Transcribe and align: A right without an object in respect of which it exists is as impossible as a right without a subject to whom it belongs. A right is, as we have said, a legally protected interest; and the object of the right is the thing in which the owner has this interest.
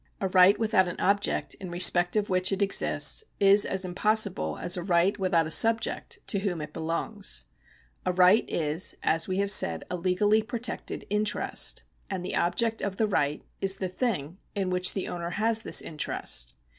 A 0.19 0.29
right 0.29 0.57
without 0.57 0.87
an 0.87 0.99
object 0.99 1.53
in 1.59 1.69
respect 1.69 2.15
of 2.15 2.27
which 2.27 2.51
it 2.51 2.63
exists 2.63 3.23
is 3.39 3.67
as 3.67 3.85
impossible 3.85 4.57
as 4.57 4.75
a 4.75 4.81
right 4.81 5.15
without 5.19 5.45
a 5.45 5.51
subject 5.51 6.17
to 6.25 6.39
whom 6.39 6.59
it 6.59 6.73
belongs. 6.73 7.45
A 8.03 8.11
right 8.11 8.43
is, 8.49 8.95
as 9.03 9.27
we 9.27 9.37
have 9.37 9.51
said, 9.51 9.83
a 9.91 9.95
legally 9.95 10.41
protected 10.41 11.05
interest; 11.11 11.83
and 12.09 12.25
the 12.25 12.35
object 12.35 12.81
of 12.81 12.97
the 12.97 13.05
right 13.05 13.43
is 13.61 13.75
the 13.75 13.89
thing 13.89 14.39
in 14.55 14.71
which 14.71 14.95
the 14.95 15.07
owner 15.07 15.29
has 15.37 15.61
this 15.61 15.81
interest. 15.83 16.55